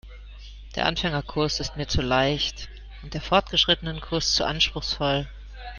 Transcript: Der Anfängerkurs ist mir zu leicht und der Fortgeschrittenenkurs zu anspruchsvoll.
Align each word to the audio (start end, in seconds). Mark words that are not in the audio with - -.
Der 0.75 0.87
Anfängerkurs 0.87 1.59
ist 1.59 1.77
mir 1.77 1.85
zu 1.87 2.01
leicht 2.01 2.69
und 3.03 3.13
der 3.13 3.21
Fortgeschrittenenkurs 3.21 4.33
zu 4.33 4.43
anspruchsvoll. 4.47 5.27